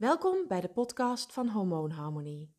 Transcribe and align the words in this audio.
Welkom 0.00 0.46
bij 0.48 0.60
de 0.60 0.68
podcast 0.68 1.32
van 1.32 1.48
Hormoonharmonie. 1.48 2.54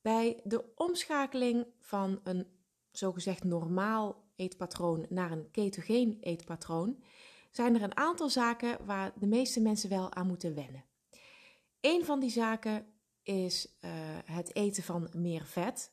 Bij 0.00 0.40
de 0.44 0.72
omschakeling 0.74 1.66
van 1.80 2.20
een 2.24 2.46
zogezegd 2.90 3.44
normaal 3.44 4.24
eetpatroon 4.36 5.06
naar 5.08 5.30
een 5.30 5.50
ketogeen 5.50 6.18
eetpatroon 6.20 7.02
zijn 7.50 7.74
er 7.74 7.82
een 7.82 7.96
aantal 7.96 8.28
zaken 8.28 8.86
waar 8.86 9.12
de 9.18 9.26
meeste 9.26 9.60
mensen 9.60 9.88
wel 9.88 10.12
aan 10.12 10.26
moeten 10.26 10.54
wennen. 10.54 10.84
Een 11.80 12.04
van 12.04 12.20
die 12.20 12.30
zaken 12.30 12.86
is 13.22 13.76
uh, 13.80 13.90
het 14.24 14.54
eten 14.54 14.82
van 14.82 15.10
meer 15.16 15.46
vet. 15.46 15.92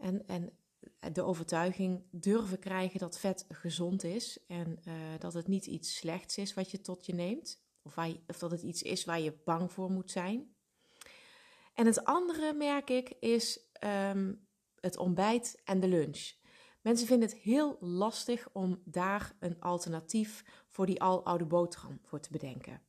En, 0.00 0.26
en 0.26 0.58
de 1.12 1.22
overtuiging 1.22 2.02
durven 2.10 2.58
krijgen 2.58 2.98
dat 2.98 3.18
vet 3.18 3.44
gezond 3.48 4.04
is 4.04 4.46
en 4.46 4.78
uh, 4.84 4.94
dat 5.18 5.34
het 5.34 5.46
niet 5.46 5.66
iets 5.66 5.96
slechts 5.96 6.36
is 6.38 6.54
wat 6.54 6.70
je 6.70 6.80
tot 6.80 7.06
je 7.06 7.14
neemt. 7.14 7.66
Of, 7.82 7.96
of 8.26 8.38
dat 8.38 8.50
het 8.50 8.62
iets 8.62 8.82
is 8.82 9.04
waar 9.04 9.20
je 9.20 9.40
bang 9.44 9.72
voor 9.72 9.90
moet 9.90 10.10
zijn. 10.10 10.54
En 11.74 11.86
het 11.86 12.04
andere, 12.04 12.52
merk 12.52 12.90
ik, 12.90 13.08
is 13.20 13.60
um, 13.84 14.48
het 14.80 14.96
ontbijt 14.96 15.60
en 15.64 15.80
de 15.80 15.88
lunch. 15.88 16.32
Mensen 16.80 17.06
vinden 17.06 17.28
het 17.28 17.38
heel 17.38 17.76
lastig 17.80 18.48
om 18.52 18.82
daar 18.84 19.36
een 19.38 19.60
alternatief 19.60 20.44
voor 20.68 20.86
die 20.86 21.02
aloude 21.02 21.44
boterham 21.44 21.98
voor 22.02 22.20
te 22.20 22.30
bedenken. 22.30 22.82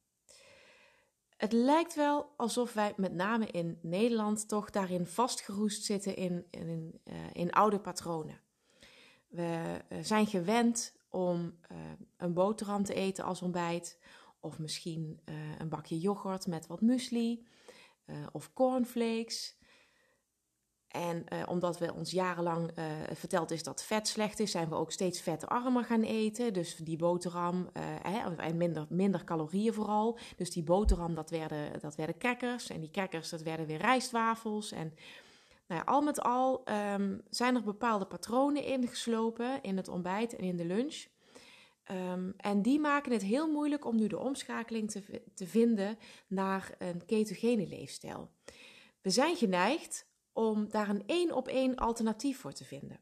Het 1.38 1.52
lijkt 1.52 1.96
wel 1.96 2.34
alsof 2.38 2.74
wij 2.74 2.94
met 2.96 3.14
name 3.14 3.46
in 3.46 3.80
Nederland 3.82 4.48
toch 4.48 4.70
daarin 4.70 5.06
vastgeroest 5.06 5.84
zitten 5.84 6.16
in, 6.16 6.48
in, 6.50 7.02
in 7.34 7.52
oude 7.52 7.80
patronen. 7.80 8.42
We 9.28 9.82
uh, 9.90 10.00
zijn 10.02 10.28
gewend 10.28 10.96
om 11.10 11.60
uh, 11.72 11.78
een 12.18 12.34
boterham 12.34 12.84
te 12.84 12.94
eten 12.94 13.24
als 13.24 13.42
ontbijt, 13.42 14.00
of 14.40 14.60
misschien 14.60 15.20
een 15.58 15.70
bakje 15.70 16.00
yoghurt 16.00 16.48
met 16.48 16.68
wat 16.68 16.82
muesli, 16.82 17.46
of 18.32 18.54
cornflakes. 18.54 19.58
En 20.88 21.26
uh, 21.34 21.44
omdat 21.48 21.80
we 21.80 21.94
ons 21.94 22.12
jarenlang 22.12 22.72
verteld 23.14 23.52
is 23.52 23.64
dat 23.64 23.84
vet 23.84 24.08
slecht 24.08 24.40
is, 24.40 24.52
zijn 24.52 24.70
we 24.70 24.76
ook 24.76 24.92
steeds 24.92 25.22
vetarmer 25.22 25.84
gaan 25.84 26.02
eten. 26.02 26.54
Dus 26.54 26.76
die 26.76 26.98
boterham, 26.98 27.70
hè, 28.02 28.36
en 28.36 28.58
minder, 28.58 28.86
minder 28.90 29.24
calorieën 29.24 29.74
vooral. 29.74 30.18
Dus 30.36 30.52
die 30.52 30.64
boterham, 30.64 31.16
dat 31.16 31.30
werden, 31.30 31.80
dat 31.80 31.96
werden 31.96 32.18
crackers. 32.18 32.70
En 32.70 32.80
die 32.80 32.92
crackers, 32.92 33.30
dat 33.30 33.42
werden 33.42 33.66
weer 33.66 33.78
rijstwafels. 33.78 34.72
En 34.72 34.94
nou 35.68 35.82
ja, 35.82 35.92
al 35.92 36.02
met 36.02 36.22
al 36.22 36.64
um, 36.70 37.22
zijn 37.30 37.56
er 37.56 37.64
bepaalde 37.64 38.06
patronen 38.06 38.64
ingeslopen 38.64 39.62
in 39.62 39.78
het 39.78 39.88
ontbijt 39.88 40.36
en 40.36 40.44
in 40.44 40.58
de 40.58 40.66
lunch. 40.66 41.06
Um, 41.92 42.34
en 42.38 42.62
die 42.62 42.80
maken 42.80 43.12
het 43.12 43.22
heel 43.22 43.52
moeilijk 43.52 43.86
om 43.86 43.96
nu 43.96 44.08
de 44.08 44.20
omschakeling 44.20 44.92
te, 44.92 45.22
te 45.34 45.48
vinden 45.48 45.98
naar 46.28 46.76
een 46.78 47.06
ketogene 47.06 47.68
leefstijl. 47.68 48.32
We 49.02 49.10
zijn 49.10 49.36
geneigd 49.36 50.08
om 50.34 50.70
daar 50.70 50.90
een 50.90 51.04
één 51.06 51.32
op 51.32 51.48
één 51.48 51.76
alternatief 51.76 52.40
voor 52.40 52.54
te 52.54 52.66
vinden. 52.66 53.00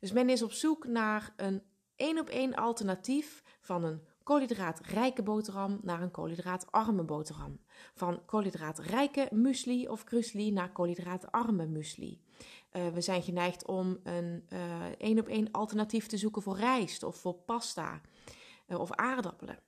Dus 0.00 0.12
men 0.12 0.28
is 0.28 0.42
op 0.42 0.52
zoek 0.52 0.86
naar 0.86 1.32
een 1.36 1.62
één 1.96 2.18
op 2.18 2.28
één 2.28 2.54
alternatief 2.54 3.42
van 3.60 3.84
een 3.84 4.02
koolhydraatrijke 4.22 5.22
boterham 5.22 5.80
naar 5.82 6.02
een 6.02 6.10
koolhydraatarme 6.10 7.02
boterham. 7.02 7.60
Van 7.94 8.24
koolhydraatrijke 8.24 9.28
muesli 9.32 9.88
of 9.88 10.04
krusli 10.04 10.50
naar 10.50 10.72
koolhydraatarme 10.72 11.66
muesli. 11.66 12.20
Uh, 12.72 12.88
we 12.88 13.00
zijn 13.00 13.22
geneigd 13.22 13.66
om 13.66 14.00
een 14.02 14.46
uh, 14.52 14.86
één 14.98 15.18
op 15.18 15.28
één 15.28 15.50
alternatief 15.50 16.06
te 16.06 16.16
zoeken 16.16 16.42
voor 16.42 16.56
rijst 16.56 17.02
of 17.02 17.16
voor 17.16 17.34
pasta 17.34 18.00
uh, 18.68 18.80
of 18.80 18.92
aardappelen. 18.92 19.58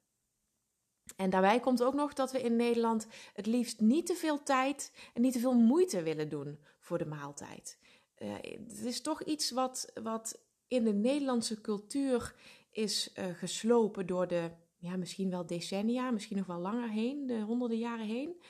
En 1.17 1.31
daarbij 1.31 1.61
komt 1.61 1.83
ook 1.83 1.95
nog 1.95 2.13
dat 2.13 2.33
we 2.33 2.41
in 2.41 2.57
Nederland 2.57 3.07
het 3.33 3.47
liefst 3.47 3.81
niet 3.81 4.07
te 4.07 4.15
veel 4.15 4.43
tijd 4.43 4.93
en 5.15 5.23
niet 5.23 5.33
te 5.33 5.39
veel 5.39 5.55
moeite 5.55 6.03
willen 6.03 6.29
doen 6.29 6.59
voor 6.79 6.99
de 6.99 7.07
maaltijd. 7.07 7.79
Het 8.15 8.85
is 8.85 9.01
toch 9.01 9.23
iets 9.23 9.51
wat, 9.51 9.93
wat 10.03 10.41
in 10.67 10.85
de 10.85 10.93
Nederlandse 10.93 11.61
cultuur 11.61 12.35
is 12.71 13.15
geslopen 13.15 14.07
door 14.07 14.27
de, 14.29 14.51
ja, 14.77 14.97
misschien 14.97 15.31
wel 15.31 15.47
decennia, 15.47 16.11
misschien 16.11 16.37
nog 16.37 16.47
wel 16.47 16.59
langer 16.59 16.91
heen, 16.91 17.27
de 17.27 17.41
honderden 17.41 17.79
jaren 17.79 18.07
heen. 18.07 18.43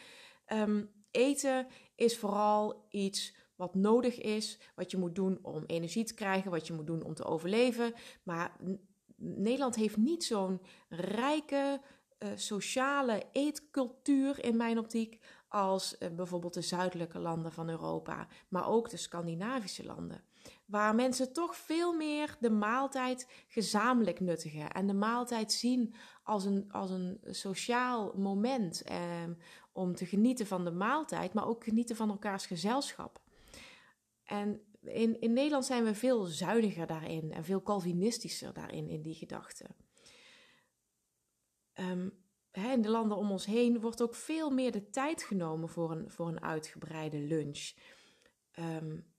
Um, 0.53 0.91
eten 1.11 1.67
is 1.95 2.19
vooral 2.19 2.87
iets 2.91 3.35
wat 3.65 3.75
nodig 3.75 4.21
is, 4.21 4.59
wat 4.75 4.91
je 4.91 4.97
moet 4.97 5.15
doen 5.15 5.39
om 5.43 5.65
energie 5.67 6.05
te 6.05 6.15
krijgen, 6.15 6.51
wat 6.51 6.67
je 6.67 6.73
moet 6.73 6.87
doen 6.87 7.03
om 7.03 7.15
te 7.15 7.25
overleven. 7.25 7.93
Maar 8.23 8.57
Nederland 9.17 9.75
heeft 9.75 9.97
niet 9.97 10.25
zo'n 10.25 10.61
rijke 10.89 11.81
uh, 12.19 12.29
sociale 12.35 13.23
eetcultuur 13.33 14.45
in 14.45 14.57
mijn 14.57 14.79
optiek 14.79 15.21
als 15.49 15.97
uh, 15.99 16.09
bijvoorbeeld 16.09 16.55
de 16.55 16.63
zuidelijke 16.63 17.19
landen 17.19 17.53
van 17.53 17.69
Europa, 17.69 18.27
maar 18.49 18.69
ook 18.69 18.91
de 18.91 18.97
Scandinavische 18.97 19.85
landen. 19.85 20.25
Waar 20.67 20.95
mensen 20.95 21.33
toch 21.33 21.57
veel 21.57 21.93
meer 21.93 22.37
de 22.41 22.51
maaltijd 22.51 23.29
gezamenlijk 23.49 24.21
nuttigen 24.21 24.71
en 24.71 24.87
de 24.87 24.95
maaltijd 24.95 25.53
zien 25.53 25.95
als 26.23 26.45
een, 26.45 26.73
als 26.73 26.91
een 26.91 27.21
sociaal 27.23 28.13
moment 28.17 28.83
eh, 28.83 28.99
om 29.73 29.95
te 29.95 30.07
genieten 30.07 30.47
van 30.47 30.65
de 30.65 30.71
maaltijd, 30.71 31.33
maar 31.33 31.47
ook 31.47 31.65
genieten 31.65 31.97
van 31.97 32.11
elkaars 32.11 32.47
gezelschap. 32.47 33.24
En 34.25 34.61
in, 34.81 35.21
in 35.21 35.33
Nederland 35.33 35.65
zijn 35.65 35.85
we 35.85 35.95
veel 35.95 36.25
zuiniger 36.25 36.87
daarin 36.87 37.33
en 37.33 37.45
veel 37.45 37.63
Calvinistischer 37.63 38.53
daarin, 38.53 38.89
in 38.89 39.03
die 39.03 39.15
gedachten. 39.15 39.77
Hè, 42.51 42.73
in 42.73 42.83
de 42.83 42.89
landen 42.89 43.17
om 43.17 43.31
ons 43.31 43.47
heen 43.47 43.81
wordt 43.81 44.03
ook 44.03 44.15
veel 44.15 44.51
meer 44.51 44.73
de 44.73 44.91
tijd 44.91 45.23
genomen 45.23 45.69
voor 45.69 45.91
een, 45.91 46.11
voor 46.11 46.29
een 46.29 46.41
uitgebreide 46.41 47.19
lunch. 47.19 47.73
Ik, 48.55 49.14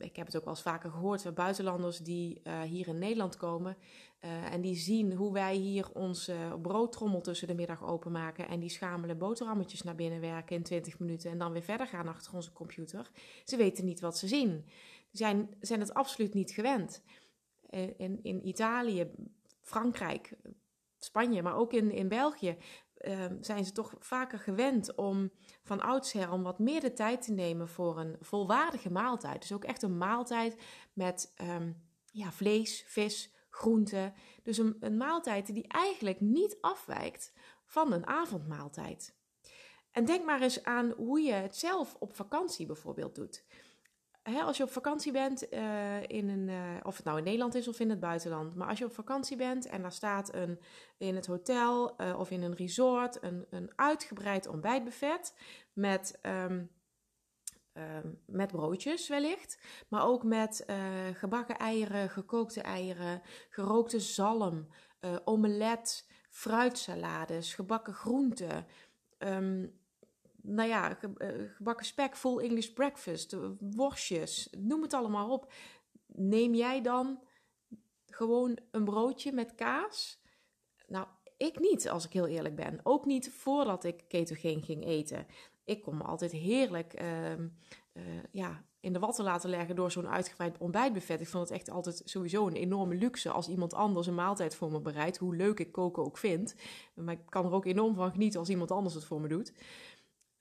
ik 0.00 0.16
heb 0.16 0.26
het 0.26 0.36
ook 0.36 0.44
wel 0.44 0.52
eens 0.52 0.62
vaker 0.62 0.90
gehoord 0.90 1.22
van 1.22 1.34
buitenlanders 1.34 1.98
die 1.98 2.40
uh, 2.44 2.60
hier 2.60 2.88
in 2.88 2.98
Nederland 2.98 3.36
komen. 3.36 3.76
Uh, 4.24 4.52
en 4.52 4.60
die 4.60 4.76
zien 4.76 5.12
hoe 5.12 5.32
wij 5.32 5.54
hier 5.54 5.90
onze 5.92 6.58
broodtrommel 6.62 7.20
tussen 7.20 7.48
de 7.48 7.54
middag 7.54 7.84
openmaken. 7.84 8.48
En 8.48 8.60
die 8.60 8.68
schamele 8.68 9.14
boterhammetjes 9.14 9.82
naar 9.82 9.94
binnen 9.94 10.20
werken 10.20 10.56
in 10.56 10.62
20 10.62 10.98
minuten. 10.98 11.30
En 11.30 11.38
dan 11.38 11.52
weer 11.52 11.62
verder 11.62 11.86
gaan 11.86 12.08
achter 12.08 12.34
onze 12.34 12.52
computer. 12.52 13.10
Ze 13.44 13.56
weten 13.56 13.84
niet 13.84 14.00
wat 14.00 14.18
ze 14.18 14.28
zien. 14.28 14.64
Ze 15.10 15.16
zijn, 15.16 15.54
zijn 15.60 15.80
het 15.80 15.94
absoluut 15.94 16.34
niet 16.34 16.50
gewend. 16.50 17.02
In, 17.96 18.22
in 18.22 18.48
Italië, 18.48 19.10
Frankrijk, 19.60 20.36
Spanje, 20.98 21.42
maar 21.42 21.56
ook 21.56 21.72
in, 21.72 21.90
in 21.90 22.08
België, 22.08 22.56
uh, 23.00 23.24
zijn 23.40 23.64
ze 23.64 23.72
toch 23.72 23.94
vaker 23.98 24.38
gewend 24.38 24.94
om 24.94 25.30
van 25.62 25.80
oudsher 25.80 26.32
om 26.32 26.42
wat 26.42 26.58
meer 26.58 26.80
de 26.80 26.92
tijd 26.92 27.22
te 27.22 27.32
nemen 27.32 27.68
voor 27.68 27.98
een 27.98 28.16
volwaardige 28.20 28.90
maaltijd. 28.90 29.40
Dus 29.40 29.52
ook 29.52 29.64
echt 29.64 29.82
een 29.82 29.98
maaltijd 29.98 30.62
met 30.92 31.32
um, 31.42 31.88
ja, 32.12 32.32
vlees, 32.32 32.84
vis, 32.86 33.34
groenten. 33.50 34.14
Dus 34.42 34.58
een 34.58 34.96
maaltijd 34.96 35.54
die 35.54 35.68
eigenlijk 35.68 36.20
niet 36.20 36.58
afwijkt 36.60 37.32
van 37.64 37.92
een 37.92 38.06
avondmaaltijd. 38.06 39.18
En 39.90 40.04
denk 40.04 40.24
maar 40.24 40.42
eens 40.42 40.64
aan 40.64 40.90
hoe 40.90 41.20
je 41.20 41.32
het 41.32 41.56
zelf 41.56 41.96
op 41.98 42.16
vakantie 42.16 42.66
bijvoorbeeld 42.66 43.14
doet 43.14 43.44
hè, 44.30 44.40
als 44.40 44.56
je 44.56 44.62
op 44.62 44.70
vakantie 44.70 45.12
bent, 45.12 45.52
uh, 45.52 46.02
in 46.02 46.28
een, 46.28 46.48
uh, 46.48 46.76
of 46.82 46.96
het 46.96 47.04
nou 47.04 47.18
in 47.18 47.24
Nederland 47.24 47.54
is 47.54 47.68
of 47.68 47.80
in 47.80 47.90
het 47.90 48.00
buitenland, 48.00 48.54
maar 48.54 48.68
als 48.68 48.78
je 48.78 48.84
op 48.84 48.92
vakantie 48.92 49.36
bent 49.36 49.66
en 49.66 49.82
daar 49.82 49.92
staat 49.92 50.34
een, 50.34 50.60
in 50.98 51.14
het 51.14 51.26
hotel 51.26 52.00
uh, 52.00 52.18
of 52.18 52.30
in 52.30 52.42
een 52.42 52.54
resort 52.54 53.22
een, 53.22 53.46
een 53.50 53.72
uitgebreid 53.76 54.46
ontbijtbuffet 54.46 55.34
met, 55.72 56.18
um, 56.22 56.70
met 58.26 58.50
broodjes 58.50 59.08
wellicht, 59.08 59.58
maar 59.88 60.06
ook 60.06 60.22
met 60.22 60.64
gebakken 61.12 61.58
eieren, 61.58 62.10
gekookte 62.10 62.60
eieren, 62.60 63.22
gerookte 63.48 64.00
zalm, 64.00 64.68
omelet, 65.24 66.06
fruitsalades, 66.28 67.54
gebakken 67.54 67.94
groenten. 67.94 68.66
Um, 69.18 69.79
nou 70.42 70.68
ja, 70.68 70.98
eh, 71.00 71.28
gebakken 71.54 71.86
spek, 71.86 72.16
full 72.16 72.38
English 72.38 72.68
breakfast, 72.68 73.32
eh, 73.32 73.50
worstjes, 73.58 74.48
noem 74.58 74.82
het 74.82 74.94
allemaal 74.94 75.30
op. 75.30 75.52
Neem 76.06 76.54
jij 76.54 76.82
dan 76.82 77.20
gewoon 78.06 78.58
een 78.70 78.84
broodje 78.84 79.32
met 79.32 79.54
kaas? 79.54 80.22
Nou, 80.86 81.06
ik 81.36 81.58
niet, 81.58 81.88
als 81.88 82.04
ik 82.04 82.12
heel 82.12 82.26
eerlijk 82.26 82.56
ben. 82.56 82.80
Ook 82.82 83.04
niet 83.04 83.30
voordat 83.30 83.84
ik 83.84 84.04
ketogeen 84.08 84.62
ging 84.62 84.84
eten. 84.84 85.26
Ik 85.64 85.82
kon 85.82 85.96
me 85.96 86.02
altijd 86.02 86.32
heerlijk 86.32 87.00
uh, 87.02 87.30
uh, 87.32 88.02
ja, 88.32 88.64
in 88.80 88.92
de 88.92 88.98
watten 88.98 89.24
laten 89.24 89.50
leggen 89.50 89.76
door 89.76 89.90
zo'n 89.90 90.08
uitgebreid 90.08 90.58
ontbijtbuffet. 90.58 91.20
Ik 91.20 91.28
vond 91.28 91.48
het 91.48 91.58
echt 91.58 91.70
altijd 91.70 92.02
sowieso 92.04 92.46
een 92.46 92.56
enorme 92.56 92.94
luxe 92.94 93.30
als 93.30 93.48
iemand 93.48 93.74
anders 93.74 94.06
een 94.06 94.14
maaltijd 94.14 94.54
voor 94.54 94.70
me 94.70 94.80
bereidt. 94.80 95.16
Hoe 95.16 95.36
leuk 95.36 95.60
ik 95.60 95.72
koken 95.72 96.04
ook 96.04 96.18
vind. 96.18 96.54
Maar 96.94 97.14
ik 97.14 97.26
kan 97.28 97.44
er 97.44 97.52
ook 97.52 97.66
enorm 97.66 97.94
van 97.94 98.10
genieten 98.10 98.40
als 98.40 98.48
iemand 98.48 98.70
anders 98.70 98.94
het 98.94 99.04
voor 99.04 99.20
me 99.20 99.28
doet. 99.28 99.52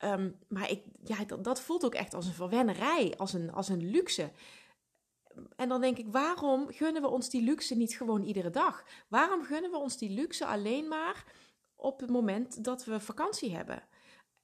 Um, 0.04 0.40
maar 0.48 0.70
ik, 0.70 0.84
ja, 1.04 1.26
dat, 1.26 1.44
dat, 1.44 1.62
voelt 1.62 1.86
ook 1.86 1.96
echt 1.96 2.14
als 2.14 2.26
een 2.26 2.34
verwennerij, 2.34 3.14
als 3.18 3.34
een, 3.34 3.52
als 3.52 3.70
een 3.70 3.90
luxe. 3.90 4.32
En 5.56 5.70
dan 5.70 5.82
denk 5.82 5.98
ik, 5.98 6.06
waarom 6.12 6.68
gunnen 6.68 7.02
we 7.02 7.08
ons 7.08 7.30
die 7.30 7.42
luxe 7.42 7.76
niet 7.76 7.98
gewoon 7.98 8.24
iedere 8.24 8.50
dag? 8.50 8.84
Waarom 9.08 9.44
gunnen 9.44 9.72
we 9.72 9.78
ons 9.78 9.98
die 9.98 10.10
luxe 10.10 10.46
alleen 10.46 10.88
maar 10.88 11.26
op 11.76 12.00
het 12.00 12.10
moment 12.10 12.64
dat 12.64 12.86
we 12.86 13.00
vakantie 13.00 13.56
hebben. 13.56 13.84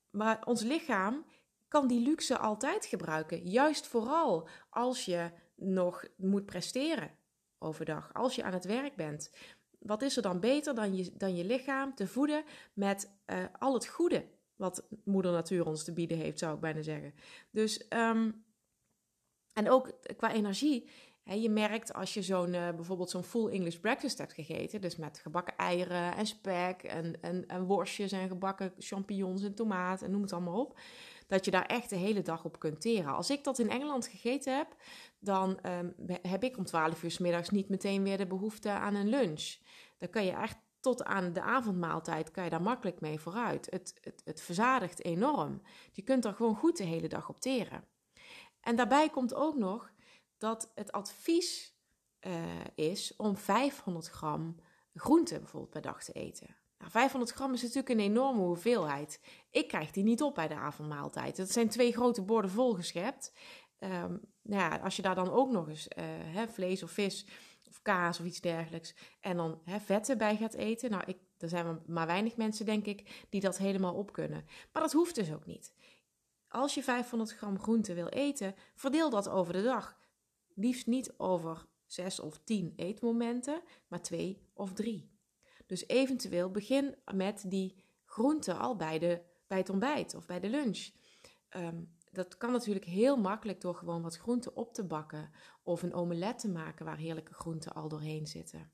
Maar 0.10 0.46
ons 0.46 0.62
lichaam 0.62 1.26
kan 1.68 1.88
die 1.88 2.02
luxe 2.02 2.38
altijd 2.38 2.86
gebruiken. 2.86 3.50
Juist 3.50 3.88
vooral 3.88 4.48
als 4.70 5.06
je 5.06 5.32
nog 5.56 6.06
moet 6.18 6.46
presteren 6.46 7.12
overdag, 7.60 8.14
als 8.14 8.36
je 8.36 8.44
aan 8.44 8.54
het 8.54 8.66
werk 8.66 8.96
bent. 8.96 9.32
Wat 9.80 10.02
is 10.02 10.16
er 10.16 10.22
dan 10.22 10.40
beter 10.40 10.76
dan 10.76 10.96
je, 10.96 11.12
dan 11.18 11.36
je 11.36 11.46
lichaam 11.46 11.96
te 11.96 12.08
voeden 12.08 12.44
met 12.74 13.12
uh, 13.26 13.44
al 13.60 13.74
het 13.74 13.88
goede 13.88 14.26
wat 14.56 14.88
Moeder 15.04 15.32
Natuur 15.32 15.66
ons 15.66 15.84
te 15.84 15.94
bieden 15.94 16.18
heeft, 16.18 16.40
zou 16.40 16.56
ik 16.56 16.62
bijna 16.62 16.82
zeggen. 16.82 17.14
Dus, 17.52 17.86
um, 17.90 18.44
en 19.54 19.70
ook 19.70 19.92
qua 20.18 20.34
energie. 20.34 20.90
Je 21.24 21.50
merkt 21.50 21.94
als 21.94 22.14
je 22.14 22.22
zo'n, 22.22 22.54
uh, 22.54 22.70
bijvoorbeeld 22.70 23.10
zo'n 23.10 23.24
full 23.24 23.52
English 23.52 23.76
breakfast 23.76 24.18
hebt 24.18 24.34
gegeten, 24.34 24.82
dus 24.82 24.96
met 24.96 25.20
gebakken 25.20 25.58
eieren 25.58 26.16
en 26.16 26.26
spek 26.26 26.84
en, 26.84 27.22
en, 27.48 27.64
worstjes 27.64 28.12
en 28.12 28.28
gebakken 28.28 28.74
champignons 28.80 29.44
en 29.44 29.56
tomaat 29.56 30.02
en 30.02 30.12
noem 30.12 30.22
het 30.22 30.34
allemaal 30.34 30.60
op 30.60 30.80
dat 31.28 31.46
je 31.46 31.52
daar 31.52 31.66
echt 31.66 31.90
de 31.90 31.96
hele 31.96 32.22
dag 32.22 32.46
op 32.46 32.60
kunt 32.60 32.82
teren. 32.82 33.16
Als 33.16 33.30
ik 33.30 33.44
dat 33.44 33.60
in 33.60 33.70
Engeland 33.70 34.08
gegeten 34.08 34.58
heb, 34.58 34.76
dan 35.20 35.60
um, 35.66 35.96
heb 36.22 36.44
ik 36.44 36.58
om 36.58 36.66
12 36.66 37.04
uur 37.04 37.12
s 37.12 37.18
middags 37.18 37.50
niet 37.50 37.70
meteen 37.70 38.04
weer 38.04 38.18
de 38.18 38.28
behoefte 38.28 38.70
aan 38.70 38.96
een 38.96 39.10
lunch. 39.10 39.58
Dan 39.98 40.10
kan 40.10 40.26
je 40.26 40.32
echt 40.32 40.58
tot 40.86 41.04
aan 41.04 41.34
de 41.34 41.42
avondmaaltijd 41.42 42.32
kan 42.32 42.44
je 42.44 42.50
daar 42.50 42.62
makkelijk 42.62 43.02
mee 43.02 43.20
vooruit. 43.20 43.68
Het, 43.70 43.94
het, 44.02 44.22
het 44.26 44.42
verzadigt 44.42 45.04
enorm. 45.04 45.62
Je 45.92 46.02
kunt 46.02 46.26
er 46.26 46.34
gewoon 46.34 46.56
goed 46.56 46.78
de 46.78 46.84
hele 46.84 47.08
dag 47.08 47.30
op 47.30 47.40
teren. 47.40 47.88
En 48.60 48.76
daarbij 48.76 49.10
komt 49.10 49.34
ook 49.34 49.56
nog 49.56 49.92
dat 50.38 50.72
het 50.76 50.92
advies 50.92 51.76
uh, 52.28 52.34
is 52.76 53.16
om 53.16 53.38
500 53.38 54.08
gram 54.08 54.56
groente 54.94 55.40
bijvoorbeeld 55.40 55.72
per 55.72 55.82
dag 55.82 56.04
te 56.04 56.12
eten. 56.12 56.56
500 56.78 57.32
gram 57.32 57.54
is 57.54 57.62
natuurlijk 57.62 57.90
een 57.90 58.00
enorme 58.00 58.42
hoeveelheid. 58.42 59.20
Ik 59.50 59.68
krijg 59.68 59.92
die 59.92 60.04
niet 60.04 60.22
op 60.22 60.36
bij 60.36 60.48
de 60.48 60.56
avondmaaltijd. 60.56 61.38
Het 61.38 61.52
zijn 61.52 61.70
twee 61.70 61.92
grote 61.92 62.22
borden 62.22 62.52
volgeschept. 62.52 63.34
Um, 63.80 64.22
nou 64.42 64.62
ja, 64.62 64.78
als 64.78 64.96
je 64.96 65.02
daar 65.02 65.16
dan 65.16 65.32
ook 65.32 65.52
nog 65.52 65.70
eens 65.70 65.88
uh, 65.98 66.48
vlees 66.48 66.84
of 66.84 66.92
vis 66.92 67.26
of 67.68 67.82
kaas 67.82 68.20
of 68.20 68.26
iets 68.26 68.42
dergelijks 68.42 68.96
en 69.22 69.38
dan 69.38 69.62
hè, 69.64 69.80
vetten 69.80 70.18
bij 70.18 70.38
gaat 70.38 70.54
eten. 70.54 70.90
Nou, 70.90 71.04
ik, 71.06 71.18
er 71.38 71.50
zijn 71.50 71.80
maar 71.86 72.08
weinig 72.08 72.38
mensen, 72.38 72.66
denk 72.66 72.86
ik, 72.86 73.26
die 73.30 73.42
dat 73.42 73.58
helemaal 73.58 73.94
op 73.94 74.12
kunnen. 74.12 74.46
Maar 74.74 74.82
dat 74.82 74.92
hoeft 74.92 75.16
dus 75.16 75.34
ook 75.34 75.46
niet. 75.46 75.74
Als 76.48 76.74
je 76.74 76.84
500 76.84 77.32
gram 77.32 77.60
groente 77.60 77.94
wil 77.94 78.08
eten, 78.08 78.56
verdeel 78.76 79.10
dat 79.10 79.30
over 79.30 79.54
de 79.54 79.64
dag. 79.64 79.98
Liefst 80.54 80.88
niet 80.88 81.14
over 81.18 81.66
zes 81.86 82.20
of 82.20 82.40
tien 82.44 82.74
eetmomenten, 82.76 83.62
maar 83.88 84.02
twee 84.02 84.50
of 84.54 84.74
drie. 84.74 85.14
Dus 85.66 85.88
eventueel 85.88 86.52
begin 86.52 86.96
met 87.14 87.44
die 87.48 87.84
groenten 88.06 88.60
al 88.60 88.76
bij, 88.76 89.00
de, 89.00 89.22
bij 89.48 89.58
het 89.58 89.70
ontbijt 89.70 90.16
of 90.16 90.26
bij 90.26 90.40
de 90.40 90.50
lunch. 90.50 90.90
Ehm, 91.50 91.84
dat 92.16 92.38
kan 92.38 92.52
natuurlijk 92.52 92.86
heel 92.86 93.18
makkelijk 93.18 93.62
door 93.62 93.76
gewoon 93.76 94.02
wat 94.02 94.18
groenten 94.18 94.56
op 94.56 94.74
te 94.74 94.84
bakken 94.84 95.32
of 95.64 95.84
een 95.84 95.94
omelet 95.94 96.40
te 96.40 96.50
maken 96.50 96.86
waar 96.86 96.98
heerlijke 96.98 97.34
groenten 97.34 97.74
al 97.74 97.90
doorheen 97.90 98.28
zitten. 98.28 98.72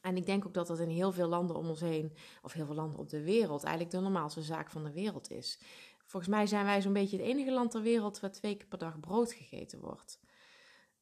En 0.00 0.16
ik 0.16 0.26
denk 0.26 0.46
ook 0.46 0.54
dat 0.54 0.66
dat 0.66 0.78
in 0.78 0.88
heel 0.88 1.12
veel 1.12 1.28
landen 1.28 1.56
om 1.56 1.68
ons 1.68 1.80
heen, 1.80 2.12
of 2.42 2.52
heel 2.52 2.66
veel 2.66 2.74
landen 2.74 2.98
op 2.98 3.08
de 3.08 3.22
wereld, 3.22 3.62
eigenlijk 3.62 3.94
de 3.94 4.00
normaalste 4.00 4.42
zaak 4.42 4.70
van 4.70 4.84
de 4.84 4.92
wereld 4.92 5.30
is. 5.30 5.60
Volgens 6.04 6.32
mij 6.32 6.46
zijn 6.46 6.64
wij 6.64 6.82
zo'n 6.82 6.92
beetje 6.92 7.16
het 7.16 7.26
enige 7.26 7.52
land 7.52 7.70
ter 7.70 7.82
wereld 7.82 8.20
waar 8.20 8.32
twee 8.32 8.56
keer 8.56 8.66
per 8.66 8.78
dag 8.78 9.00
brood 9.00 9.32
gegeten 9.32 9.80
wordt. 9.80 10.20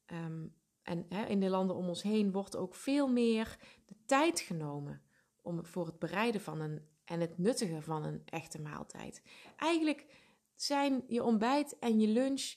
Um, 0.05 0.55
en 0.81 1.09
in 1.09 1.39
de 1.39 1.49
landen 1.49 1.75
om 1.75 1.87
ons 1.87 2.01
heen 2.01 2.31
wordt 2.31 2.55
ook 2.55 2.75
veel 2.75 3.07
meer 3.07 3.57
de 3.85 3.95
tijd 4.05 4.39
genomen 4.39 5.01
om 5.41 5.65
voor 5.65 5.85
het 5.85 5.99
bereiden 5.99 6.41
van 6.41 6.59
een 6.59 6.87
en 7.07 7.19
het 7.19 7.37
nuttigen 7.37 7.83
van 7.83 8.03
een 8.03 8.21
echte 8.25 8.61
maaltijd. 8.61 9.21
Eigenlijk 9.57 10.05
zijn 10.57 11.03
je 11.07 11.23
ontbijt 11.23 11.79
en 11.79 11.99
je 11.99 12.07
lunch 12.07 12.55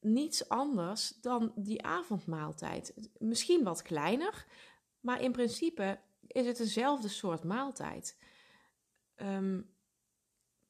niets 0.00 0.48
anders 0.48 1.08
dan 1.20 1.52
die 1.56 1.82
avondmaaltijd. 1.82 3.10
Misschien 3.18 3.64
wat 3.64 3.82
kleiner, 3.82 4.46
maar 5.00 5.22
in 5.22 5.32
principe 5.32 6.00
is 6.26 6.46
het 6.46 6.56
dezelfde 6.56 7.08
soort 7.08 7.44
maaltijd. 7.44 8.18
Um, 9.16 9.74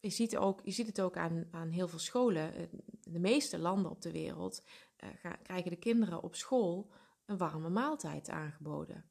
je, 0.00 0.10
ziet 0.10 0.36
ook, 0.36 0.60
je 0.64 0.70
ziet 0.70 0.86
het 0.86 1.00
ook 1.00 1.16
aan, 1.16 1.48
aan 1.50 1.68
heel 1.68 1.88
veel 1.88 1.98
scholen. 1.98 2.70
De 3.00 3.18
meeste 3.18 3.58
landen 3.58 3.90
op 3.90 4.02
de 4.02 4.12
wereld 4.12 4.64
uh, 5.04 5.32
krijgen 5.42 5.70
de 5.70 5.76
kinderen 5.76 6.22
op 6.22 6.34
school 6.34 6.90
een 7.26 7.36
warme 7.36 7.68
maaltijd 7.68 8.28
aangeboden. 8.28 9.10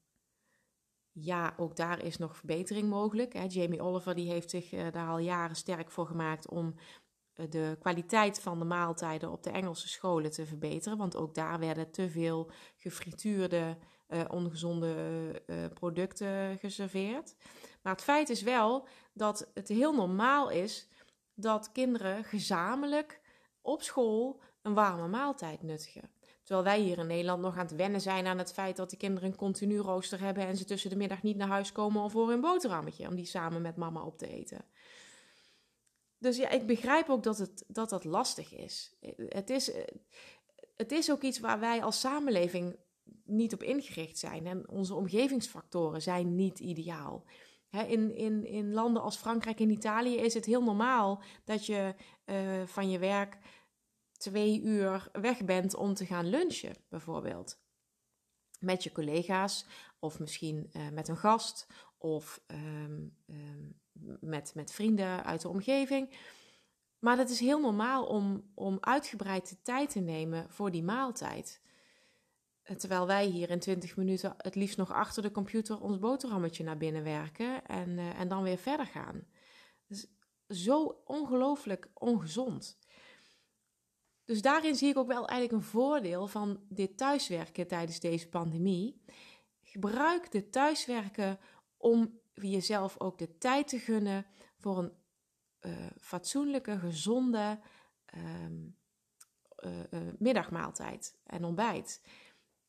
Ja, 1.11 1.53
ook 1.57 1.75
daar 1.75 2.03
is 2.03 2.17
nog 2.17 2.37
verbetering 2.37 2.89
mogelijk. 2.89 3.51
Jamie 3.51 3.81
Oliver 3.81 4.15
die 4.15 4.29
heeft 4.29 4.49
zich 4.49 4.71
uh, 4.71 4.91
daar 4.91 5.09
al 5.09 5.17
jaren 5.17 5.55
sterk 5.55 5.91
voor 5.91 6.07
gemaakt 6.07 6.49
om 6.49 6.75
de 7.49 7.77
kwaliteit 7.79 8.39
van 8.39 8.59
de 8.59 8.65
maaltijden 8.65 9.31
op 9.31 9.43
de 9.43 9.49
Engelse 9.49 9.87
scholen 9.87 10.31
te 10.31 10.45
verbeteren. 10.45 10.97
Want 10.97 11.15
ook 11.15 11.35
daar 11.35 11.59
werden 11.59 11.91
te 11.91 12.09
veel 12.09 12.51
gefrituurde, 12.77 13.77
uh, 14.07 14.21
ongezonde 14.27 14.93
producten 15.73 16.57
geserveerd. 16.57 17.35
Maar 17.81 17.93
het 17.93 18.03
feit 18.03 18.29
is 18.29 18.41
wel 18.41 18.87
dat 19.13 19.51
het 19.53 19.67
heel 19.67 19.93
normaal 19.93 20.49
is 20.49 20.87
dat 21.33 21.71
kinderen 21.71 22.23
gezamenlijk 22.23 23.21
op 23.61 23.81
school 23.81 24.41
een 24.61 24.73
warme 24.73 25.07
maaltijd 25.07 25.63
nuttigen. 25.63 26.09
Terwijl 26.43 26.67
wij 26.67 26.79
hier 26.79 26.97
in 26.97 27.07
Nederland 27.07 27.41
nog 27.41 27.57
aan 27.57 27.65
het 27.65 27.75
wennen 27.75 28.01
zijn 28.01 28.27
aan 28.27 28.37
het 28.37 28.53
feit 28.53 28.75
dat 28.75 28.89
de 28.89 28.97
kinderen 28.97 29.29
een 29.29 29.35
continu 29.35 29.77
rooster 29.77 30.19
hebben 30.19 30.47
en 30.47 30.57
ze 30.57 30.65
tussen 30.65 30.89
de 30.89 30.95
middag 30.95 31.23
niet 31.23 31.37
naar 31.37 31.47
huis 31.47 31.71
komen 31.71 32.01
om 32.01 32.09
voor 32.09 32.29
hun 32.29 32.41
boterhammetje, 32.41 33.07
om 33.07 33.15
die 33.15 33.25
samen 33.25 33.61
met 33.61 33.75
mama 33.75 34.01
op 34.01 34.17
te 34.17 34.27
eten. 34.27 34.65
Dus 36.19 36.37
ja, 36.37 36.49
ik 36.49 36.67
begrijp 36.67 37.09
ook 37.09 37.23
dat 37.23 37.37
het, 37.37 37.63
dat, 37.67 37.89
dat 37.89 38.03
lastig 38.03 38.55
is. 38.55 38.97
Het, 39.15 39.49
is. 39.49 39.71
het 40.75 40.91
is 40.91 41.11
ook 41.11 41.21
iets 41.21 41.39
waar 41.39 41.59
wij 41.59 41.83
als 41.83 41.99
samenleving 41.99 42.75
niet 43.23 43.53
op 43.53 43.63
ingericht 43.63 44.17
zijn. 44.17 44.47
En 44.47 44.69
onze 44.69 44.95
omgevingsfactoren 44.95 46.01
zijn 46.01 46.35
niet 46.35 46.59
ideaal. 46.59 47.23
in, 47.69 48.15
in, 48.15 48.45
in 48.45 48.73
landen 48.73 49.01
als 49.01 49.17
Frankrijk 49.17 49.59
en 49.59 49.69
Italië 49.69 50.15
is 50.15 50.33
het 50.33 50.45
heel 50.45 50.63
normaal 50.63 51.21
dat 51.43 51.65
je 51.65 51.95
uh, 52.25 52.65
van 52.65 52.89
je 52.89 52.99
werk 52.99 53.37
twee 54.17 54.61
uur 54.61 55.09
weg 55.11 55.45
bent 55.45 55.75
om 55.75 55.93
te 55.93 56.05
gaan 56.05 56.29
lunchen, 56.29 56.75
bijvoorbeeld. 56.89 57.59
Met 58.59 58.83
je 58.83 58.91
collega's, 58.91 59.65
of 59.99 60.19
misschien 60.19 60.69
uh, 60.73 60.89
met 60.89 61.07
een 61.07 61.17
gast, 61.17 61.67
of 61.97 62.41
um, 62.47 63.17
um, 63.25 63.79
met, 64.19 64.51
met 64.55 64.71
vrienden 64.71 65.23
uit 65.23 65.41
de 65.41 65.49
omgeving. 65.49 66.17
Maar 66.99 67.17
het 67.17 67.29
is 67.29 67.39
heel 67.39 67.59
normaal 67.59 68.05
om, 68.05 68.51
om 68.55 68.77
uitgebreid 68.79 69.49
de 69.49 69.61
tijd 69.61 69.89
te 69.89 69.99
nemen 69.99 70.49
voor 70.49 70.71
die 70.71 70.83
maaltijd. 70.83 71.61
Terwijl 72.77 73.07
wij 73.07 73.25
hier 73.25 73.49
in 73.49 73.59
20 73.59 73.97
minuten 73.97 74.33
het 74.37 74.55
liefst 74.55 74.77
nog 74.77 74.91
achter 74.91 75.23
de 75.23 75.31
computer 75.31 75.81
ons 75.81 75.99
boterhammetje 75.99 76.63
naar 76.63 76.77
binnen 76.77 77.03
werken 77.03 77.65
en, 77.65 77.89
uh, 77.89 78.19
en 78.19 78.27
dan 78.27 78.43
weer 78.43 78.57
verder 78.57 78.85
gaan. 78.85 79.27
Dus 79.87 80.07
zo 80.47 81.01
ongelooflijk 81.05 81.89
ongezond. 81.93 82.79
Dus 84.25 84.41
daarin 84.41 84.75
zie 84.75 84.89
ik 84.89 84.97
ook 84.97 85.07
wel 85.07 85.27
eigenlijk 85.27 85.51
een 85.51 85.69
voordeel 85.69 86.27
van 86.27 86.59
dit 86.67 86.97
thuiswerken 86.97 87.67
tijdens 87.67 87.99
deze 87.99 88.29
pandemie. 88.29 89.01
Gebruik 89.61 90.31
de 90.31 90.49
thuiswerken 90.49 91.39
om 91.77 92.18
jezelf 92.47 92.99
ook 92.99 93.17
de 93.17 93.37
tijd 93.37 93.67
te 93.67 93.79
gunnen 93.79 94.25
voor 94.57 94.77
een 94.77 94.91
uh, 95.61 95.85
fatsoenlijke, 95.99 96.79
gezonde 96.79 97.59
uh, 98.15 98.45
uh, 99.91 99.99
middagmaaltijd 100.17 101.19
en 101.23 101.43
ontbijt. 101.43 102.01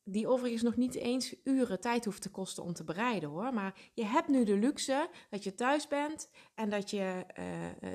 Die 0.04 0.28
overigens 0.28 0.62
nog 0.62 0.76
niet 0.76 0.94
eens 0.94 1.36
uren 1.44 1.80
tijd 1.80 2.04
hoeft 2.04 2.22
te 2.22 2.30
kosten 2.30 2.62
om 2.62 2.72
te 2.72 2.84
bereiden 2.84 3.28
hoor. 3.28 3.54
Maar 3.54 3.90
je 3.94 4.04
hebt 4.04 4.28
nu 4.28 4.44
de 4.44 4.56
luxe 4.56 5.10
dat 5.30 5.44
je 5.44 5.54
thuis 5.54 5.88
bent 5.88 6.30
en 6.54 6.70
dat 6.70 6.90
je, 6.90 7.26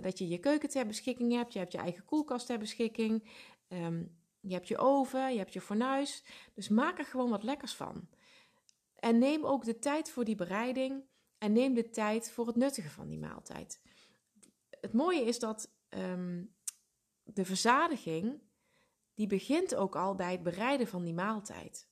dat 0.02 0.18
je 0.18 0.28
je 0.28 0.38
keuken 0.38 0.70
ter 0.70 0.88
beschikking 0.88 1.34
hebt. 1.34 1.54
Je 1.54 1.60
hebt 1.60 1.72
je 1.72 1.78
eigen 1.78 2.06
koelkast 2.06 2.46
ter 2.46 2.60
beschikking. 2.60 3.30
Um, 3.68 4.18
je 4.40 4.54
hebt 4.54 4.68
je 4.68 4.78
oven, 4.78 5.32
je 5.32 5.38
hebt 5.38 5.54
je 5.54 5.62
fornuis. 5.62 6.24
Dus 6.54 6.70
maak 6.70 7.00
er 7.00 7.06
gewoon 7.06 7.30
wat 7.30 7.44
lekkers 7.44 7.76
van. 7.76 8.10
En 8.96 9.18
neem 9.18 9.46
ook 9.46 9.66
de 9.66 9.80
tijd 9.80 10.10
voor 10.10 10.24
die 10.24 10.36
bereiding. 10.36 11.04
En 11.38 11.52
neem 11.52 11.74
de 11.74 11.90
tijd 11.90 12.32
voor 12.32 12.48
het 12.48 12.56
nuttigen 12.56 12.92
van 12.92 13.08
die 13.08 13.20
maaltijd. 13.20 13.82
Het 14.70 14.94
mooie 14.94 15.22
is 15.22 15.40
dat 15.40 15.72
um, 15.90 16.56
de 17.24 17.46
verzadiging, 17.46 18.42
die 19.14 19.28
begint 19.28 19.76
ook 19.76 19.96
al 19.96 20.16
bij 20.16 20.32
het 20.32 20.44
bereiden 20.44 20.88
van 20.88 21.04
die 21.04 21.14
maaltijd 21.14 21.88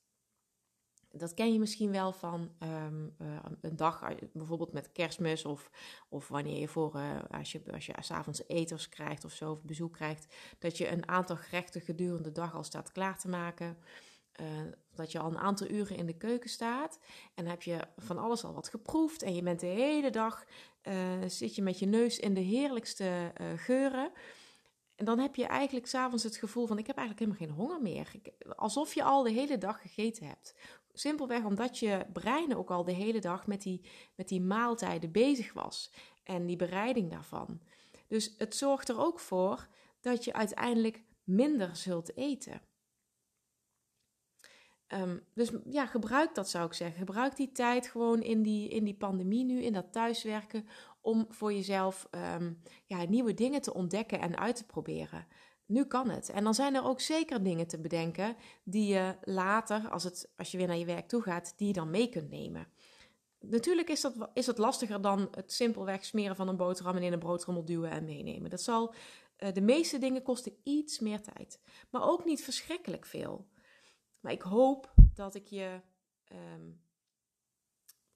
dat 1.16 1.34
ken 1.34 1.54
je 1.54 1.60
misschien 1.60 1.92
wel 1.92 2.12
van 2.12 2.52
um, 2.60 3.16
uh, 3.22 3.40
een 3.62 3.76
dag, 3.76 4.04
bijvoorbeeld 4.34 4.74
met 4.74 4.92
kerstmis 4.92 5.46
of, 5.46 5.70
of 6.10 6.28
wanneer 6.28 6.60
je 6.60 6.68
voor, 6.68 6.96
uh, 6.96 7.20
als 7.30 7.52
je, 7.52 7.62
als 7.74 7.86
je 7.86 7.94
s'avonds 8.00 8.48
eters 8.48 8.90
krijgt 8.90 9.26
of 9.26 9.32
zo, 9.32 9.52
of 9.52 9.64
bezoek 9.64 9.94
krijgt, 9.94 10.36
dat 10.60 10.78
je 10.78 10.90
een 10.90 11.08
aantal 11.08 11.36
gerechten 11.36 11.82
gedurende 11.82 12.24
de 12.24 12.32
dag 12.32 12.56
al 12.56 12.64
staat 12.64 12.92
klaar 12.92 13.20
te 13.20 13.30
maken. 13.30 13.78
Dat 14.96 15.12
je 15.12 15.20
al 15.20 15.30
een 15.30 15.38
aantal 15.38 15.68
uren 15.68 15.98
in 15.98 16.06
de 16.06 16.18
keuken 16.18 16.50
staat 16.50 17.00
en 17.36 17.46
heb 17.46 17.62
je 17.62 17.80
van 17.98 18.18
alles 18.18 18.44
al 18.44 18.54
wat 18.54 18.70
geproefd 18.70 19.22
en 19.22 19.36
je 19.36 19.44
bent 19.44 19.60
de 19.60 19.66
hele 19.66 20.10
dag 20.10 20.44
zit 21.28 21.56
je 21.56 21.62
met 21.62 21.80
je 21.80 21.86
neus 21.86 22.20
in 22.20 22.34
de 22.34 22.42
heerlijkste 22.42 23.34
geuren. 23.56 24.12
En 24.96 25.06
dan 25.06 25.20
heb 25.20 25.36
je 25.36 25.46
eigenlijk 25.46 25.88
s'avonds 25.88 26.24
het 26.24 26.36
gevoel 26.36 26.68
van 26.68 26.78
ik 26.78 26.88
heb 26.88 26.98
eigenlijk 26.98 27.30
helemaal 27.30 27.48
geen 27.48 27.66
honger 27.66 27.82
meer. 27.82 28.12
alsof 28.56 28.94
je 28.94 29.04
al 29.04 29.24
de 29.24 29.32
hele 29.32 29.58
dag 29.58 29.82
gegeten 29.82 30.28
hebt. 30.28 30.56
Simpelweg 30.94 31.44
omdat 31.44 31.80
je 31.80 32.06
brein 32.14 32.56
ook 32.56 32.72
al 32.72 32.84
de 32.84 32.92
hele 32.92 33.20
dag 33.20 33.48
met 33.48 33.62
die, 33.62 33.82
met 34.16 34.28
die 34.28 34.42
maaltijden 34.42 35.12
bezig 35.12 35.54
was. 35.54 35.92
En 36.24 36.46
die 36.46 36.56
bereiding 36.56 37.10
daarvan. 37.10 37.62
Dus 38.08 38.36
het 38.38 38.56
zorgt 38.56 38.90
er 38.90 39.00
ook 39.00 39.20
voor 39.20 39.68
dat 40.02 40.24
je 40.24 40.34
uiteindelijk 40.34 41.04
minder 41.24 41.76
zult 41.76 42.18
eten. 42.18 42.62
Ehm, 44.94 45.18
dus 45.34 45.52
ja, 45.70 45.86
gebruik 45.86 46.36
dat 46.36 46.50
zou 46.50 46.66
ik 46.66 46.74
zeggen. 46.74 46.98
Gebruik 46.98 47.36
die 47.36 47.52
tijd 47.52 47.88
gewoon 47.88 48.22
in 48.22 48.42
die, 48.42 48.70
in 48.70 48.84
die 48.84 48.94
pandemie 48.96 49.46
nu, 49.46 49.62
in 49.62 49.74
dat 49.74 49.92
thuiswerken, 49.92 50.68
om 51.02 51.26
voor 51.30 51.54
jezelf 51.54 52.08
um, 52.36 52.62
ja, 52.86 53.04
nieuwe 53.04 53.34
dingen 53.34 53.62
te 53.62 53.74
ontdekken 53.74 54.20
en 54.20 54.38
uit 54.38 54.56
te 54.56 54.66
proberen. 54.66 55.28
Nu 55.66 55.86
kan 55.86 56.10
het. 56.10 56.30
En 56.30 56.44
dan 56.44 56.54
zijn 56.54 56.76
er 56.76 56.84
ook 56.84 57.02
zeker 57.02 57.44
dingen 57.44 57.68
te 57.68 57.80
bedenken 57.80 58.36
die 58.64 58.94
je 58.94 59.16
later, 59.24 59.90
als, 59.90 60.04
het, 60.04 60.30
als 60.38 60.52
je 60.52 60.58
weer 60.58 60.68
naar 60.68 60.78
je 60.78 60.86
werk 60.86 61.08
toe 61.08 61.22
gaat, 61.22 61.54
die 61.58 61.68
je 61.68 61.74
dan 61.74 61.90
mee 61.90 62.10
kunt 62.10 62.30
nemen. 62.30 62.68
Natuurlijk 63.40 63.90
is 63.90 64.02
dat, 64.02 64.30
is 64.34 64.46
dat 64.46 64.58
lastiger 64.58 65.02
dan 65.02 65.28
het 65.32 65.54
simpelweg 65.54 66.06
smeren 66.06 66.36
van 66.36 66.48
een 66.48 66.58
boterham 66.58 66.96
en 66.96 67.04
in 67.04 67.14
een 67.14 67.20
broodrommel 67.20 67.66
duwen 67.66 67.92
en 67.92 68.06
meenemen. 68.06 68.50
Dat 68.50 68.62
zal, 68.62 68.94
uh, 69.40 69.54
de 69.54 69.62
meeste 69.62 69.98
dingen 69.98 70.24
kosten 70.24 70.56
iets 70.64 71.00
meer 71.00 71.22
tijd. 71.22 71.60
Maar 71.90 72.10
ook 72.10 72.26
niet 72.26 72.44
verschrikkelijk 72.44 73.06
veel. 73.06 73.46
Maar 74.24 74.32
ik 74.32 74.42
hoop 74.42 74.94
dat 75.14 75.36
ik 75.36 75.48
je 75.48 75.80
um, 76.32 76.82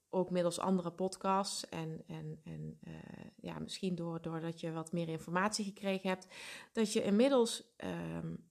ook 0.08 0.30
middels 0.30 0.58
andere 0.58 0.92
podcasts 0.92 1.68
en, 1.68 2.02
en, 2.06 2.40
en 2.44 2.78
uh, 2.88 2.94
ja, 3.36 3.58
misschien 3.58 3.94
door, 3.94 4.22
doordat 4.22 4.60
je 4.60 4.72
wat 4.72 4.92
meer 4.92 5.08
informatie 5.08 5.64
gekregen 5.64 6.08
hebt, 6.08 6.26
dat 6.72 6.92
je 6.92 7.02
inmiddels 7.02 7.74
um, 7.84 8.46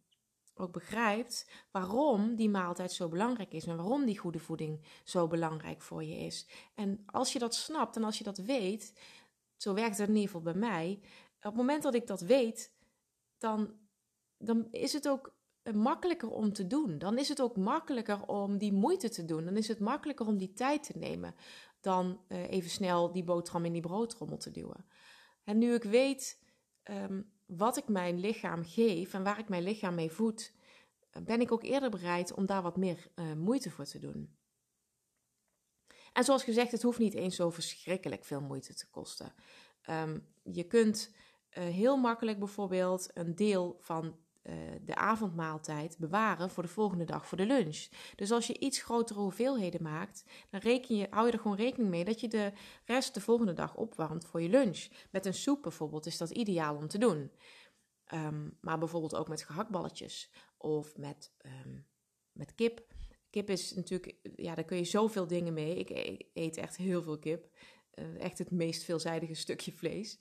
ook 0.54 0.72
begrijpt 0.72 1.50
waarom 1.72 2.36
die 2.36 2.50
maaltijd 2.50 2.92
zo 2.92 3.08
belangrijk 3.08 3.54
is 3.54 3.66
en 3.66 3.76
waarom 3.76 4.06
die 4.06 4.18
goede 4.18 4.40
voeding 4.40 4.86
zo 5.04 5.28
belangrijk 5.28 5.82
voor 5.82 6.04
je 6.04 6.16
is. 6.16 6.48
En 6.76 7.04
als 7.06 7.34
je 7.34 7.40
dat 7.40 7.56
snapt 7.56 7.96
en 7.96 8.04
als 8.04 8.18
je 8.18 8.24
dat 8.24 8.38
weet, 8.38 9.00
zo 9.56 9.74
werkt 9.74 9.98
het 9.98 10.08
in 10.08 10.16
ieder 10.16 10.30
geval 10.30 10.54
bij 10.54 10.60
mij, 10.60 11.00
op 11.38 11.44
het 11.44 11.56
moment 11.56 11.84
dat 11.84 11.96
ik 11.96 12.08
dat 12.08 12.22
weet, 12.22 12.72
dan, 13.38 13.74
dan 14.38 14.68
is 14.72 14.94
het 14.94 15.08
ook 15.08 15.37
makkelijker 15.74 16.30
om 16.30 16.54
te 16.54 16.68
doen. 16.68 16.98
Dan 16.98 17.18
is 17.18 17.30
het 17.30 17.42
ook 17.42 17.58
makkelijker 17.58 18.26
om 18.26 18.58
die 18.58 18.74
moeite 18.74 19.10
te 19.10 19.26
doen. 19.26 19.46
Dan 19.46 19.58
is 19.58 19.68
het 19.68 19.80
makkelijker 19.80 20.28
om 20.28 20.38
die 20.38 20.54
tijd 20.54 20.84
te 20.84 20.98
nemen 20.98 21.36
dan 21.82 22.22
uh, 22.28 22.50
even 22.50 22.70
snel 22.70 23.12
die 23.12 23.24
boterham 23.24 23.66
in 23.66 23.74
die 23.74 23.82
broodrommel 23.82 24.38
te 24.38 24.52
duwen. 24.52 24.86
En 25.44 25.58
nu 25.58 25.74
ik 25.74 25.84
weet 25.84 26.44
um, 26.84 27.32
wat 27.46 27.78
ik 27.78 27.88
mijn 27.88 28.20
lichaam 28.20 28.66
geef 28.66 29.14
en 29.14 29.24
waar 29.24 29.40
ik 29.40 29.50
mijn 29.50 29.64
lichaam 29.64 29.96
mee 29.96 30.12
voed, 30.12 30.54
ben 31.24 31.42
ik 31.42 31.52
ook 31.52 31.64
eerder 31.64 31.90
bereid 31.90 32.34
om 32.34 32.46
daar 32.46 32.62
wat 32.62 32.78
meer 32.78 33.08
uh, 33.16 33.34
moeite 33.34 33.70
voor 33.70 33.86
te 33.86 34.00
doen. 34.00 34.36
En 36.14 36.24
zoals 36.24 36.44
gezegd, 36.44 36.72
het 36.72 36.82
hoeft 36.82 37.00
niet 37.00 37.14
eens 37.14 37.36
zo 37.36 37.50
verschrikkelijk 37.50 38.26
veel 38.26 38.42
moeite 38.42 38.74
te 38.74 38.90
kosten. 38.90 39.34
Um, 39.90 40.28
je 40.44 40.64
kunt 40.64 41.12
uh, 41.58 41.64
heel 41.64 41.98
makkelijk 41.98 42.40
bijvoorbeeld 42.40 43.10
een 43.14 43.36
deel 43.36 43.78
van 43.80 44.18
uh, 44.50 44.56
de 44.82 44.96
avondmaaltijd 44.96 45.98
bewaren 45.98 46.50
voor 46.50 46.64
de 46.64 46.70
volgende 46.70 47.04
dag 47.04 47.28
voor 47.28 47.38
de 47.38 47.46
lunch. 47.46 47.88
Dus 48.16 48.32
als 48.32 48.48
je 48.48 48.60
iets 48.60 48.82
grotere 48.82 49.20
hoeveelheden 49.20 49.84
maakt, 49.84 50.24
dan 50.50 50.60
reken 50.60 50.96
je, 50.96 51.08
hou 51.10 51.26
je 51.26 51.32
er 51.32 51.40
gewoon 51.40 51.58
rekening 51.58 51.90
mee 51.90 52.06
dat 52.06 52.20
je 52.22 52.28
de 52.28 52.52
rest 52.86 53.14
de 53.14 53.22
volgende 53.22 53.54
dag 53.54 53.76
opwarmt 53.76 54.26
voor 54.26 54.42
je 54.42 54.50
lunch. 54.50 54.88
Met 55.12 55.26
een 55.26 55.34
soep 55.34 55.62
bijvoorbeeld 55.62 56.06
is 56.06 56.18
dat 56.18 56.30
ideaal 56.30 56.76
om 56.76 56.88
te 56.88 56.98
doen. 56.98 57.32
Um, 58.14 58.58
maar 58.62 58.78
bijvoorbeeld 58.78 59.16
ook 59.16 59.28
met 59.28 59.44
gehaktballetjes 59.44 60.32
of 60.58 60.98
met, 60.98 61.34
um, 61.46 61.86
met 62.32 62.56
kip. 62.56 62.86
Kip 63.30 63.50
is 63.50 63.74
natuurlijk, 63.74 64.16
ja, 64.36 64.56
daar 64.56 64.66
kun 64.66 64.78
je 64.78 64.84
zoveel 64.84 65.28
dingen 65.28 65.54
mee. 65.54 65.76
Ik 65.76 65.90
eet 66.34 66.58
echt 66.58 66.78
heel 66.78 67.02
veel 67.02 67.20
kip. 67.20 67.50
Uh, 67.94 68.22
echt 68.22 68.38
het 68.38 68.52
meest 68.52 68.84
veelzijdige 68.84 69.34
stukje 69.34 69.72
vlees. 69.72 70.20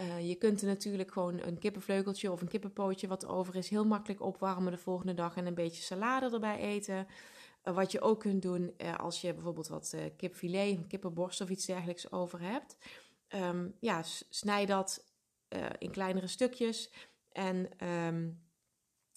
Uh, 0.00 0.28
je 0.28 0.34
kunt 0.34 0.60
er 0.60 0.66
natuurlijk 0.66 1.12
gewoon 1.12 1.40
een 1.42 1.58
kippenvleugeltje 1.58 2.32
of 2.32 2.40
een 2.40 2.48
kippenpootje 2.48 3.08
wat 3.08 3.26
over 3.26 3.56
is 3.56 3.68
heel 3.68 3.86
makkelijk 3.86 4.22
opwarmen 4.22 4.72
de 4.72 4.78
volgende 4.78 5.14
dag 5.14 5.36
en 5.36 5.46
een 5.46 5.54
beetje 5.54 5.82
salade 5.82 6.30
erbij 6.30 6.58
eten. 6.58 7.06
Uh, 7.64 7.74
wat 7.74 7.92
je 7.92 8.00
ook 8.00 8.20
kunt 8.20 8.42
doen 8.42 8.74
uh, 8.78 8.96
als 8.96 9.20
je 9.20 9.34
bijvoorbeeld 9.34 9.68
wat 9.68 9.96
kipfilet, 10.16 10.86
kippenborst 10.86 11.40
of 11.40 11.48
iets 11.48 11.66
dergelijks 11.66 12.12
over 12.12 12.40
hebt. 12.40 12.76
Um, 13.34 13.74
ja, 13.80 14.02
snij 14.28 14.66
dat 14.66 15.04
in 15.78 15.90
kleinere 15.90 16.26
stukjes 16.26 16.92
en 17.32 17.86
um, 17.86 18.42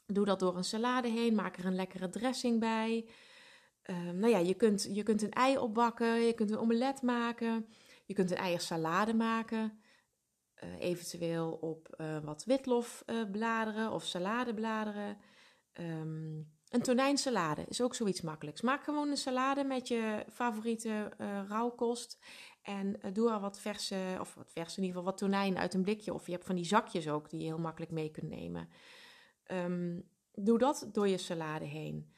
doe 0.06 0.26
dat 0.26 0.40
door 0.40 0.58
een 0.58 0.64
salade 0.64 1.10
heen. 1.10 1.36
Maak 1.36 1.58
er 1.58 1.66
een 1.66 1.76
lekkere 1.76 2.10
dressing 2.10 2.60
bij. 2.60 3.10
Um, 3.90 4.16
nou 4.20 4.32
ja, 4.32 4.38
je 4.38 4.54
kunt, 4.54 4.90
je 4.92 5.04
kunt 5.04 5.22
een 5.22 5.32
ei 5.32 5.58
opbakken, 5.58 6.22
je 6.22 6.34
kunt 6.34 6.52
een 6.52 6.58
omelet 6.58 7.02
maken, 7.02 7.68
je 8.06 8.14
kunt 8.14 8.32
een 8.32 8.38
eiersalade 8.38 9.14
maken. 9.14 9.82
Uh, 10.63 10.80
eventueel 10.80 11.51
op 11.51 11.96
uh, 11.98 12.18
wat 12.24 12.44
witlofbladeren 12.44 13.86
uh, 13.86 13.94
of 13.94 14.03
saladebladeren. 14.03 15.18
Um, 15.80 16.51
een 16.70 16.82
tonijnsalade 16.82 17.65
is 17.68 17.82
ook 17.82 17.96
zoiets 17.96 18.22
makkelijks. 18.22 18.62
Maak 18.62 18.84
gewoon 18.84 19.10
een 19.10 19.18
salade 19.18 19.63
met 19.63 19.88
je 19.88 20.25
favoriete 20.30 21.12
uh, 21.18 21.41
rauwkost. 21.48 22.20
En 22.62 23.00
doe 23.13 23.32
er 23.32 23.39
wat 23.39 23.60
verse, 23.60 24.18
of 24.20 24.34
wat 24.34 24.51
verse 24.51 24.77
in 24.77 24.84
ieder 24.84 24.98
geval, 24.98 25.12
wat 25.12 25.18
tonijn 25.18 25.58
uit 25.58 25.74
een 25.74 25.84
blikje. 25.84 26.13
Of 26.13 26.25
je 26.25 26.32
hebt 26.32 26.46
van 26.46 26.56
die 26.56 26.65
zakjes 26.65 27.10
ook 27.10 27.30
die 27.30 27.39
je 27.39 27.46
heel 27.46 27.58
makkelijk 27.60 27.91
mee 27.91 28.12
kunt 28.12 28.30
nemen. 28.30 28.70
Um, 29.51 30.10
doe 30.34 30.58
dat 30.58 30.89
door 30.91 31.08
je 31.08 31.18
salade 31.18 31.65
heen. 31.65 32.13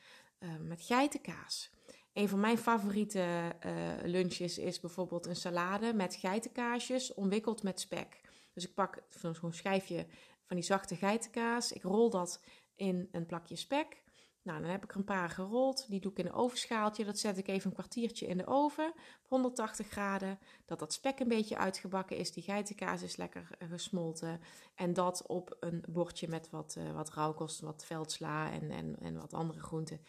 met 0.61 0.81
geitenkaas. 0.81 1.71
Een 2.13 2.29
van 2.29 2.39
mijn 2.39 2.57
favoriete 2.57 3.55
lunches 4.03 4.57
is 4.57 4.79
bijvoorbeeld 4.79 5.25
een 5.25 5.35
salade 5.35 5.93
met 5.93 6.15
geitenkaasjes 6.15 7.13
omwikkeld 7.13 7.63
met 7.63 7.79
spek. 7.79 8.22
Dus 8.53 8.63
ik 8.63 8.73
pak 8.73 9.03
zo'n 9.09 9.53
schijfje 9.53 10.05
van 10.43 10.55
die 10.55 10.65
zachte 10.65 10.95
geitenkaas. 10.95 11.71
Ik 11.71 11.83
rol 11.83 12.09
dat 12.09 12.41
in 12.75 13.07
een 13.11 13.25
plakje 13.25 13.55
spek. 13.55 14.03
Nou, 14.43 14.61
dan 14.61 14.69
heb 14.69 14.83
ik 14.83 14.91
er 14.91 14.97
een 14.97 15.03
paar 15.03 15.29
gerold. 15.29 15.85
Die 15.89 15.99
doe 15.99 16.11
ik 16.11 16.17
in 16.17 16.25
een 16.25 16.33
ovenschaaltje. 16.33 17.05
Dat 17.05 17.19
zet 17.19 17.37
ik 17.37 17.47
even 17.47 17.69
een 17.69 17.75
kwartiertje 17.75 18.27
in 18.27 18.37
de 18.37 18.45
oven. 18.47 18.87
Op 19.23 19.29
180 19.29 19.87
graden. 19.87 20.39
Dat 20.65 20.79
dat 20.79 20.93
spek 20.93 21.19
een 21.19 21.27
beetje 21.27 21.57
uitgebakken 21.57 22.17
is. 22.17 22.31
Die 22.31 22.43
geitenkaas 22.43 23.01
is 23.01 23.15
lekker 23.15 23.49
eh, 23.57 23.69
gesmolten. 23.69 24.41
En 24.75 24.93
dat 24.93 25.27
op 25.27 25.57
een 25.59 25.83
bordje 25.89 26.27
met 26.27 26.49
wat, 26.49 26.75
uh, 26.77 26.91
wat 26.91 27.13
rauwkost, 27.13 27.59
wat 27.59 27.85
veldsla 27.85 28.51
en, 28.51 28.71
en, 28.71 28.95
en 28.99 29.19
wat 29.19 29.33
andere 29.33 29.59
groenten. 29.59 30.01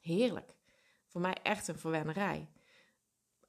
Heerlijk. 0.00 0.54
Voor 1.06 1.20
mij 1.20 1.36
echt 1.42 1.68
een 1.68 1.78
verwennerij. 1.78 2.48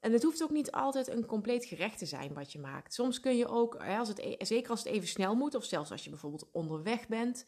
En 0.00 0.12
het 0.12 0.22
hoeft 0.22 0.42
ook 0.42 0.50
niet 0.50 0.70
altijd 0.70 1.08
een 1.08 1.26
compleet 1.26 1.64
gerecht 1.64 1.98
te 1.98 2.06
zijn 2.06 2.34
wat 2.34 2.52
je 2.52 2.58
maakt. 2.58 2.94
Soms 2.94 3.20
kun 3.20 3.36
je 3.36 3.48
ook, 3.48 3.76
als 3.76 4.08
het, 4.08 4.18
e-, 4.18 4.44
zeker 4.44 4.70
als 4.70 4.84
het 4.84 4.92
even 4.92 5.08
snel 5.08 5.34
moet, 5.34 5.54
of 5.54 5.64
zelfs 5.64 5.90
als 5.90 6.04
je 6.04 6.10
bijvoorbeeld 6.10 6.48
onderweg 6.52 7.08
bent 7.08 7.46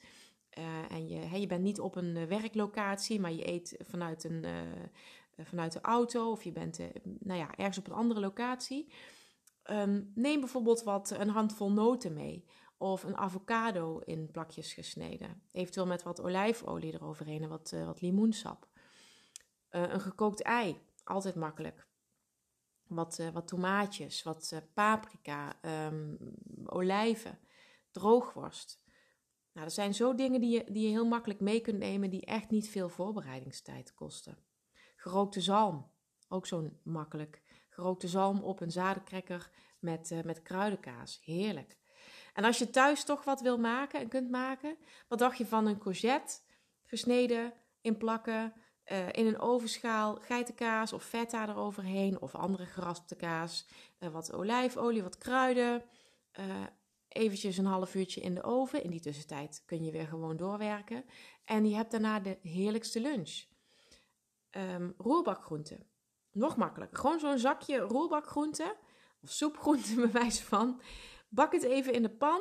uh, 0.59 0.91
en 0.91 1.09
je, 1.09 1.41
je 1.41 1.47
bent 1.47 1.63
niet 1.63 1.81
op 1.81 1.97
een 1.97 2.17
eh, 2.17 2.25
werklocatie, 2.25 3.21
maar 3.21 3.33
je 3.33 3.49
eet 3.49 3.77
vanuit, 3.79 4.25
een, 4.25 4.45
vanuit 5.39 5.73
de 5.73 5.81
auto 5.81 6.31
of 6.31 6.43
je 6.45 6.53
bent 6.53 6.79
nou 7.03 7.39
ja, 7.39 7.57
ergens 7.57 7.79
op 7.79 7.87
een 7.87 7.93
andere 7.93 8.21
locatie. 8.21 8.93
Um, 9.71 10.13
neem 10.15 10.41
bijvoorbeeld 10.41 10.83
wat, 10.83 11.11
een 11.11 11.29
handvol 11.29 11.73
noten 11.73 12.13
mee 12.13 12.45
of 12.77 13.03
een 13.03 13.17
avocado 13.17 13.99
in 13.99 14.31
plakjes 14.31 14.73
gesneden. 14.73 15.43
Eventueel 15.53 15.87
met 15.87 16.03
wat 16.03 16.21
olijfolie 16.21 16.93
eroverheen 16.93 17.43
en 17.43 17.49
wat, 17.49 17.75
wat 17.85 18.01
limoensap. 18.01 18.69
een 19.69 20.01
gekookt 20.01 20.43
ei, 20.43 20.79
altijd 21.05 21.35
makkelijk 21.35 21.87
wat, 22.95 23.19
uh, 23.19 23.29
wat 23.29 23.49
tomaatjes, 23.49 24.23
wat 24.23 24.51
uh, 24.55 24.59
paprika, 24.75 25.57
um, 25.87 26.19
olijven, 26.67 27.39
droogworst. 27.91 28.83
Nou, 29.53 29.67
dat 29.67 29.75
zijn 29.75 29.95
zo 29.95 30.15
dingen 30.15 30.41
die 30.41 30.51
je, 30.51 30.65
die 30.73 30.83
je 30.83 30.89
heel 30.89 31.07
makkelijk 31.07 31.41
mee 31.41 31.61
kunt 31.61 31.79
nemen, 31.79 32.11
die 32.11 32.25
echt 32.25 32.51
niet 32.51 32.71
veel 32.71 32.89
voorbereidingstijd 32.89 33.95
kosten. 33.95 34.39
Gerookte 34.97 35.41
zalm, 35.41 35.91
ook 36.29 36.47
zo 36.47 36.71
makkelijk. 36.83 37.43
Gerookte 37.69 38.09
zalm 38.09 38.43
op 38.43 38.61
een 38.61 38.71
zadenkrekker 38.71 39.51
met, 39.79 40.11
uh, 40.11 40.23
met 40.23 40.43
kruidenkaas, 40.43 41.21
heerlijk. 41.25 41.77
En 42.35 42.45
als 42.45 42.59
je 42.59 42.71
thuis 42.71 43.05
toch 43.05 43.25
wat 43.25 43.41
wil 43.41 43.59
maken 43.59 44.01
en 44.01 44.09
kunt 44.09 44.31
maken, 44.31 44.77
wat 45.09 45.19
dacht 45.19 45.39
je 45.39 45.47
van 45.47 45.67
een 45.67 45.79
courgette 45.79 46.41
gesneden 46.85 47.53
in 47.81 47.97
plakken, 47.97 48.53
uh, 48.93 49.09
in 49.13 49.27
een 49.27 49.41
ovenschaal 49.41 50.19
geitenkaas 50.21 50.93
of 50.93 51.05
feta 51.05 51.49
eroverheen 51.49 52.21
of 52.21 52.35
andere 52.35 52.67
geraspte 52.67 53.17
kaas. 53.17 53.67
Uh, 54.01 54.09
wat 54.09 54.33
olijfolie, 54.33 55.03
wat 55.03 55.19
kruiden. 55.19 55.83
Uh, 56.41 56.45
eventjes 57.09 57.59
een 57.59 57.65
half 57.65 57.95
uurtje 57.95 58.21
in 58.21 58.35
de 58.35 58.43
oven. 58.43 58.83
In 58.83 58.91
die 58.91 59.01
tussentijd 59.01 59.63
kun 59.67 59.85
je 59.85 59.91
weer 59.91 60.07
gewoon 60.07 60.37
doorwerken. 60.37 61.05
En 61.45 61.69
je 61.69 61.75
hebt 61.75 61.91
daarna 61.91 62.21
de 62.21 62.39
heerlijkste 62.43 63.01
lunch. 63.01 63.45
um, 64.51 64.95
roerbakgroenten. 64.97 65.87
Nog 66.33 66.57
makkelijker. 66.57 66.99
Gewoon 66.99 67.21
zo'n 67.21 67.39
zakje 67.39 67.79
roerbakgroenten 67.79 68.75
of 69.23 69.31
soepgroenten 69.31 69.97
bij 70.11 70.11
wijze 70.11 70.45
van. 70.45 70.81
Bak 71.29 71.53
het 71.53 71.63
even 71.63 71.93
in 71.93 72.03
de 72.03 72.11
pan. 72.11 72.41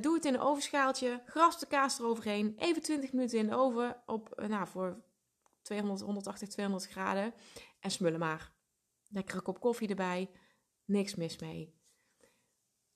Doe 0.00 0.14
het 0.14 0.24
in 0.24 0.34
een 0.34 0.40
ovenschaaltje. 0.40 1.22
Gras 1.26 1.58
de 1.58 1.66
kaas 1.66 1.98
eroverheen. 1.98 2.54
Even 2.58 2.82
20 2.82 3.12
minuten 3.12 3.38
in 3.38 3.46
de 3.46 3.56
oven 3.56 4.02
op, 4.06 4.42
nou, 4.48 4.66
voor 4.66 5.02
200, 5.68 6.00
180, 6.00 6.48
200 6.48 6.90
graden. 6.90 7.34
En 7.80 7.90
smullen 7.90 8.18
maar. 8.18 8.52
Lekkere 9.08 9.40
kop 9.40 9.60
koffie 9.60 9.88
erbij. 9.88 10.30
Niks 10.84 11.14
mis 11.14 11.38
mee. 11.38 11.74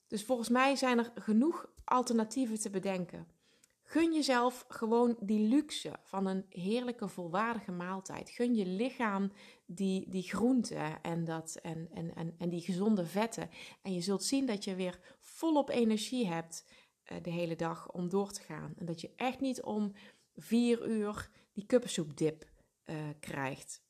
Dus 0.07 0.25
volgens 0.25 0.49
mij 0.49 0.76
zijn 0.76 0.99
er 0.99 1.12
genoeg 1.14 1.67
alternatieven 1.85 2.61
te 2.61 2.71
bedenken. 2.71 3.26
Gun 3.83 4.12
jezelf 4.12 4.64
gewoon 4.69 5.17
die 5.21 5.49
luxe 5.49 5.93
van 6.02 6.26
een 6.26 6.45
heerlijke, 6.49 7.09
volwaardige 7.09 7.73
maaltijd. 7.73 8.31
Gun 8.31 8.55
je 8.55 8.67
lichaam 8.67 9.33
die, 9.67 10.11
die 10.11 10.23
groenten 10.23 11.02
en, 11.02 11.25
dat, 11.25 11.59
en, 11.62 11.88
en, 11.95 12.14
en, 12.14 12.35
en 12.38 12.49
die 12.49 12.61
gezonde 12.61 13.07
vetten. 13.07 13.50
En 13.83 13.93
je 13.93 14.00
zult 14.00 14.25
zien 14.25 14.47
dat 14.47 14.64
je 14.64 14.75
weer 14.75 15.17
volop 15.19 15.69
energie 15.69 16.26
hebt 16.26 16.64
uh, 17.12 17.19
de 17.23 17.31
hele 17.31 17.57
dag 17.57 17.93
om 17.93 18.09
door 18.09 18.31
te 18.31 18.43
gaan. 18.43 18.75
En 18.76 18.87
dat 18.87 19.00
je 19.00 19.12
echt 19.17 19.41
niet 19.41 19.62
om 19.62 19.93
vier 20.35 20.88
uur 20.88 21.31
die 21.52 21.67
kuppensoepdip 21.67 22.51
uh, 22.87 22.97
krijgt. 23.21 23.83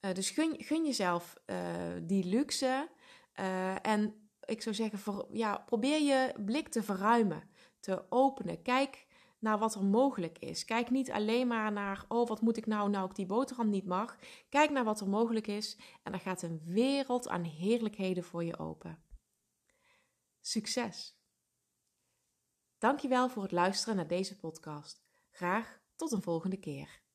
Uh, 0.00 0.12
dus 0.12 0.30
gun, 0.30 0.54
gun 0.58 0.84
jezelf 0.84 1.36
die 2.02 2.24
luxe. 2.24 2.88
en 3.82 4.28
ik 4.44 4.62
zou 4.62 4.74
zeggen, 4.74 4.98
voor, 4.98 5.26
ja, 5.30 5.58
probeer 5.58 6.00
je 6.00 6.34
blik 6.44 6.68
te 6.68 6.82
verruimen 6.82 7.50
te 7.80 8.04
openen. 8.08 8.62
Kijk 8.62 9.06
naar 9.38 9.58
wat 9.58 9.74
er 9.74 9.84
mogelijk 9.84 10.38
is. 10.38 10.64
Kijk 10.64 10.90
niet 10.90 11.10
alleen 11.10 11.46
maar 11.46 11.72
naar, 11.72 12.04
oh 12.08 12.28
wat 12.28 12.40
moet 12.40 12.56
ik 12.56 12.66
nou, 12.66 12.90
nou 12.90 13.08
ik 13.08 13.14
die 13.14 13.26
boterham 13.26 13.70
niet 13.70 13.86
mag. 13.86 14.18
Kijk 14.48 14.70
naar 14.70 14.84
wat 14.84 15.00
er 15.00 15.08
mogelijk 15.08 15.46
is 15.46 15.78
en 16.02 16.12
dan 16.12 16.20
gaat 16.20 16.42
een 16.42 16.60
wereld 16.64 17.28
aan 17.28 17.44
heerlijkheden 17.44 18.24
voor 18.24 18.44
je 18.44 18.58
open. 18.58 19.02
Succes! 20.40 21.20
Dankjewel 22.78 23.28
voor 23.28 23.42
het 23.42 23.52
luisteren 23.52 23.96
naar 23.96 24.06
deze 24.06 24.36
podcast. 24.36 25.04
Graag 25.30 25.80
tot 25.96 26.12
een 26.12 26.22
volgende 26.22 26.56
keer. 26.56 27.05